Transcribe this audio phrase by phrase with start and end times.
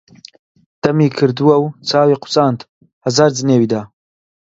[0.83, 2.59] دەمی کردوە و چاوی قوچاند،
[3.05, 3.81] هەزار جنێوی دا: